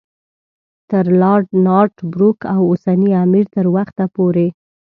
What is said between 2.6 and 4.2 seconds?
اوسني امیر تر وخته